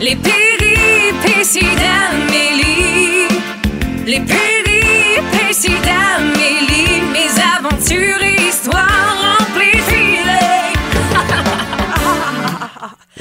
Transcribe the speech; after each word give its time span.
Les 0.00 0.16
péripéties 0.16 1.60
d'Amélie. 1.60 3.28
Les 4.06 4.20
péripéties 4.20 4.49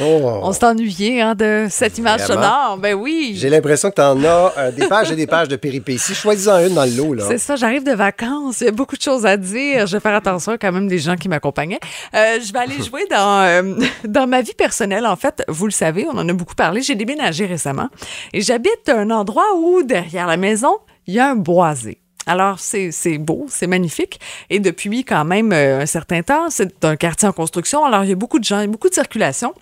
Oh. 0.02 0.40
On 0.44 0.52
s'est 0.54 0.66
ennuyé 0.66 1.22
hein, 1.22 1.36
de 1.36 1.68
cette 1.70 1.98
image 1.98 2.22
Vraiment? 2.22 2.42
sonore. 2.42 2.78
Ben 2.78 2.94
oui. 2.96 3.34
J'ai 3.36 3.50
l'impression 3.50 3.90
que 3.90 3.96
tu 3.96 4.02
en 4.02 4.24
as 4.24 4.54
euh, 4.58 4.72
des 4.72 4.88
pages 4.88 5.12
et 5.12 5.16
des 5.16 5.28
pages 5.28 5.48
de 5.48 5.56
péripéties. 5.56 6.14
Choisis-en 6.14 6.60
une 6.68 6.74
dans 6.74 6.86
le 6.86 6.92
lot. 6.92 7.14
Là. 7.14 7.24
C'est 7.28 7.38
ça, 7.38 7.56
j'arrive 7.56 7.84
de 7.84 7.92
vacances. 7.94 8.62
Il 8.62 8.66
y 8.66 8.68
a 8.68 8.72
beaucoup 8.72 8.96
de 8.96 9.02
choses 9.02 9.26
à 9.26 9.38
dire. 9.38 9.88
Je 9.88 9.98
vais 9.98 10.00
faire 10.00 10.16
attention 10.16 10.58
quand 10.60 10.72
même 10.72 10.88
des 10.88 11.00
gens 11.00 11.16
qui 11.16 11.30
m'accompagnaient. 11.30 11.80
Euh, 12.14 12.40
je 12.46 12.52
vais 12.54 12.60
aller 12.60 12.82
jouer 12.84 13.06
dans, 13.10 13.42
euh, 13.42 13.76
dans 14.06 14.28
ma 14.28 14.42
vie 14.42 14.54
personnelle. 14.54 15.06
En 15.06 15.16
fait, 15.16 15.44
vous 15.48 15.66
le 15.66 15.72
savez, 15.72 16.06
on 16.08 16.18
en 16.18 16.28
a 16.28 16.34
beaucoup 16.34 16.56
parlé. 16.56 16.82
J'ai 16.82 16.96
déménagé 16.96 17.46
récemment 17.46 17.90
et 18.34 18.42
j'habite 18.42 18.90
un 18.90 19.10
endroit 19.12 19.56
où, 19.58 19.84
derrière 19.84 20.28
la 20.28 20.38
maison, 20.38 20.78
il 21.08 21.16
y 21.16 21.20
a 21.20 21.30
un 21.30 21.36
boisé. 21.36 22.00
Alors, 22.26 22.60
c'est 22.60 22.92
c'est 22.92 23.18
beau, 23.18 23.48
c'est 23.50 23.66
magnifique. 23.66 24.20
Et 24.52 24.60
depuis 24.60 25.04
quand 25.04 25.26
même 25.26 25.52
euh, 25.52 25.80
un 25.82 25.86
certain 25.88 26.22
temps, 26.22 26.50
c'est 26.52 26.86
un 26.86 26.96
quartier 26.96 27.28
en 27.28 27.32
construction. 27.32 27.84
Alors, 27.84 28.04
il 28.04 28.10
y 28.12 28.14
a 28.14 28.16
beaucoup 28.16 28.38
de 28.38 28.44
gens, 28.44 28.60
il 28.60 28.62
y 28.62 28.66
a 28.66 28.68
beaucoup 28.68 28.90
de 28.90 28.94
circulation. 28.94 29.54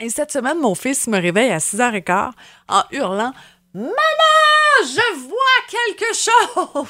Et 0.00 0.08
cette 0.08 0.32
semaine, 0.32 0.58
mon 0.58 0.74
fils 0.74 1.06
me 1.08 1.20
réveille 1.20 1.50
à 1.50 1.58
6h15 1.58 2.30
en 2.68 2.82
hurlant 2.90 3.32
Maman, 3.72 3.92
je 4.82 5.18
vois 5.28 5.60
quelque 5.70 6.12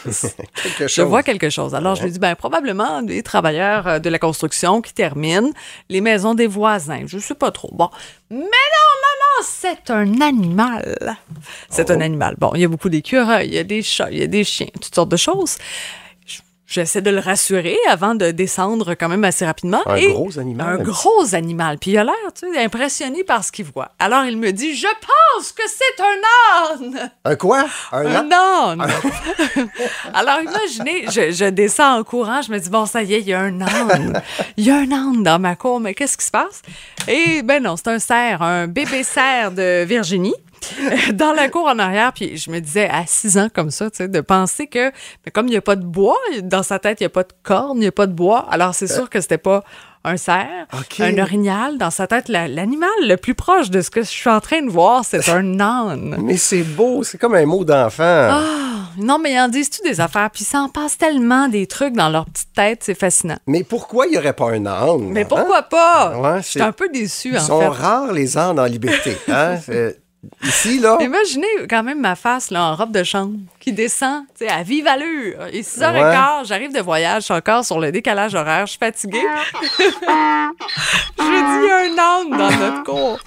chose! 0.07 0.33
Quelque 0.63 0.89
Je 0.89 1.03
vois 1.03 1.23
quelque 1.23 1.51
chose. 1.51 1.75
Alors, 1.75 1.95
je 1.95 2.05
lui 2.05 2.11
dis, 2.11 2.19
ben, 2.19 2.35
probablement 2.35 3.03
des 3.03 3.23
travailleurs 3.23 3.87
euh, 3.87 3.99
de 3.99 4.09
la 4.09 4.19
construction 4.19 4.81
qui 4.81 4.95
terminent 4.95 5.51
les 5.91 6.01
maisons 6.01 6.33
des 6.35 6.47
voisins. 6.47 7.03
Je 7.07 7.19
sais 7.19 7.35
pas 7.35 7.51
trop. 7.51 7.69
Bon. 7.73 7.91
Mais 8.31 8.39
non, 8.39 8.47
maman, 8.47 9.43
c'est 9.45 9.91
un 9.91 10.23
animal. 10.23 10.97
C'est 11.69 11.91
Oh. 11.91 11.93
un 11.93 12.01
animal. 12.01 12.37
Bon, 12.39 12.53
il 12.55 12.63
y 12.63 12.65
a 12.65 12.69
beaucoup 12.69 12.89
d'écureuils, 12.89 13.49
il 13.49 13.55
y 13.55 13.59
a 13.59 13.65
des 13.65 13.83
chats, 13.83 14.11
il 14.11 14.17
y 14.19 14.23
a 14.23 14.27
des 14.27 14.45
chiens, 14.45 14.69
toutes 14.81 14.95
sortes 14.95 15.11
de 15.11 15.19
choses. 15.19 15.59
Je- 16.71 16.81
J'essaie 16.81 17.03
de 17.03 17.11
le 17.11 17.19
rassurer 17.21 17.77
avant 17.89 18.15
de 18.15 18.31
descendre 18.31 18.95
quand 18.95 19.09
même 19.09 19.25
assez 19.25 19.45
rapidement. 19.45 19.83
Un 19.87 19.97
Et 19.97 20.07
gros 20.13 20.39
animal, 20.39 20.67
Un 20.81 20.83
gros 20.83 21.35
animal. 21.35 21.77
Puis 21.79 21.91
il 21.91 21.99
a 21.99 22.05
l'air, 22.05 22.15
tu 22.35 22.51
sais, 22.51 22.59
impressionné 22.65 23.23
par 23.23 23.45
ce 23.45 23.53
qu'il 23.53 23.67
voit. 23.67 23.91
Alors, 23.99 24.25
il 24.25 24.39
me 24.39 24.51
dit, 24.53 24.75
je 24.75 24.87
pense 24.87 25.53
que 25.53 25.63
c'est 25.69 26.03
un 26.03 26.97
âne. 26.97 27.11
Un 27.27 27.37
quoi? 27.37 27.65
Un, 27.93 28.07
Un 28.07 28.31
âne. 28.33 28.87
Alors, 30.15 30.41
imaginez, 30.43 31.05
je, 31.11 31.31
je 31.33 31.45
descends 31.51 31.99
en 31.99 32.05
courant, 32.05 32.41
je 32.43 32.51
me 32.53 32.59
dis, 32.59 32.71
bon, 32.71 32.87
ça 32.87 33.03
y 33.03 33.15
est, 33.15 33.21
il 33.21 33.29
y 33.29 33.35
a 33.35 33.41
un 33.41 33.61
âne. 33.61 34.23
Il 34.57 34.65
y 34.67 34.71
a 34.71 34.77
un 34.77 34.91
âne 34.93 35.23
dans 35.23 35.39
ma 35.39 35.57
cour, 35.57 35.81
mais 35.81 35.95
qu'est-ce 35.95 36.17
qui 36.17 36.25
se 36.27 36.31
passe? 36.31 36.63
Et 37.09 37.43
ben 37.43 37.63
non, 37.63 37.77
c'est 37.77 37.89
un 37.89 37.99
cerf, 37.99 38.43
un 38.43 38.67
bébé 38.69 39.03
cerf 39.03 39.51
de 39.53 39.85
Virginie. 39.85 40.35
Dans 41.15 41.33
la 41.33 41.49
cour 41.49 41.67
en 41.67 41.79
arrière, 41.79 42.13
puis 42.13 42.37
je 42.37 42.51
me 42.51 42.61
disais 42.61 42.89
à 42.89 43.05
6 43.07 43.39
ans 43.39 43.49
comme 43.53 43.71
ça, 43.71 43.91
tu 43.91 43.99
sais, 43.99 44.09
de 44.09 44.21
penser 44.21 44.67
que, 44.67 44.91
mais 45.25 45.33
comme 45.33 45.47
il 45.47 45.51
n'y 45.53 45.57
a 45.57 45.63
pas 45.63 45.77
de 45.77 45.85
bois, 45.85 46.19
dans 46.43 46.63
sa 46.63 46.79
tête, 46.79 47.01
il 47.01 47.05
n'y 47.05 47.07
a 47.07 47.11
pas 47.11 47.23
de 47.25 47.33
corne, 47.43 47.79
il 47.79 47.81
n'y 47.81 47.87
a 47.87 47.93
pas 47.93 48.07
de 48.07 48.13
bois, 48.13 48.47
alors 48.51 48.75
c'est 48.75 48.87
sûr 48.87 49.09
que 49.11 49.21
c'était 49.21 49.39
pas 49.39 49.63
un 50.05 50.17
cerf, 50.17 50.47
un 51.01 51.19
orignal. 51.19 51.77
Dans 51.79 51.91
sa 51.91 52.07
tête, 52.07 52.29
la- 52.29 52.49
l'animal 52.49 52.89
le 53.03 53.17
plus 53.17 53.35
proche 53.35 53.69
de 53.71 53.81
ce 53.83 53.91
que 53.91 54.01
je 54.03 54.07
suis 54.09 54.31
en 54.31 54.41
train 54.41 54.63
de 54.63 54.71
voir, 54.71 55.05
c'est 55.05 55.29
un 55.29 55.61
âne. 55.61 56.17
Mais 56.23 56.37
c'est 56.39 56.63
beau, 56.63 57.03
c'est 57.03 57.19
comme 57.19 57.35
un 57.35 57.45
mot 57.47 57.65
d'enfant. 57.65 58.03
Ah, 58.31 58.43
non, 58.99 59.19
mais 59.19 59.33
ils 59.35 59.39
en 59.39 59.49
disent-tu 59.49 59.83
des 59.83 60.01
affaires? 60.01 60.31
Puis 60.31 60.45
ça 60.45 60.61
en 60.61 60.69
passe 60.69 60.97
tellement 60.99 61.49
des 61.49 61.67
trucs 61.67 61.95
dans 61.95 62.09
leur 62.09 62.25
petite 62.25 62.53
tête, 62.55 62.81
c'est 62.83 62.99
fascinant. 62.99 63.37
Mais 63.47 63.63
pourquoi 63.63 64.07
il 64.07 64.13
n'y 64.13 64.19
aurait 64.19 64.33
pas 64.33 64.51
un 64.51 64.65
âne? 64.67 65.11
Mais 65.11 65.23
hein? 65.23 65.27
pourquoi 65.29 65.63
pas? 65.63 66.19
Ouais, 66.19 66.43
Je 66.43 66.47
suis 66.49 66.63
un 66.63 66.73
peu 66.73 66.89
déçue, 66.89 67.33
Ils 67.35 67.39
en 67.39 67.41
sont 67.41 67.61
fait. 67.61 67.67
rares, 67.69 68.13
les 68.13 68.39
ânes 68.39 68.59
en 68.59 68.65
liberté. 68.65 69.17
Hein? 69.29 69.57
Ici, 70.43 70.79
là, 70.81 70.99
Imaginez 71.01 71.47
quand 71.69 71.83
même 71.83 72.01
ma 72.01 72.15
face 72.15 72.51
là, 72.51 72.65
en 72.65 72.75
robe 72.77 72.93
de 72.93 73.03
chambre 73.05 73.39
qui 73.59 73.73
descend 73.73 74.25
tu 74.39 74.45
sais, 74.45 74.51
à 74.51 74.63
vive 74.63 74.87
allure. 74.87 75.47
Et 75.53 75.63
6h15, 75.63 76.47
j'arrive 76.47 76.73
de 76.75 76.81
voyage, 76.81 77.23
je 77.23 77.25
suis 77.27 77.35
encore 77.35 77.65
sur 77.65 77.79
le 77.81 77.91
décalage 77.93 78.35
horaire, 78.35 78.67
je 78.67 78.71
suis 78.73 78.79
fatiguée. 78.79 79.21
je 81.19 81.23
dis, 81.23 81.71
un 81.71 81.99
âne 81.99 82.31
dans 82.31 82.51
notre 82.51 82.83
cour. 82.85 83.19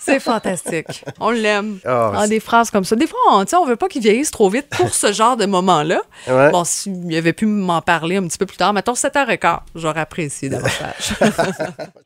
C'est 0.00 0.20
fantastique. 0.20 1.02
On 1.18 1.30
l'aime. 1.30 1.78
Ah, 1.86 2.12
Ah, 2.14 2.22
c'est- 2.24 2.28
des 2.28 2.40
phrases 2.40 2.70
comme 2.70 2.84
ça. 2.84 2.94
Des 2.94 3.06
fois, 3.06 3.18
on, 3.32 3.44
on 3.56 3.64
veut 3.64 3.76
pas 3.76 3.88
qu'il 3.88 4.02
vieillisse 4.02 4.30
trop 4.30 4.50
vite 4.50 4.66
pour 4.68 4.94
ce 4.94 5.12
genre 5.14 5.36
de 5.38 5.46
moment-là. 5.46 6.02
Ouais. 6.28 6.50
Bon, 6.50 6.62
s'il 6.64 7.14
avait 7.16 7.32
pu 7.32 7.46
m'en 7.46 7.80
parler 7.80 8.16
un 8.16 8.26
petit 8.26 8.36
peu 8.36 8.44
plus 8.44 8.58
tard, 8.58 8.74
mettons 8.74 8.92
7h15, 8.92 9.60
j'aurais 9.74 10.00
apprécié 10.00 10.50
davantage. 10.50 11.14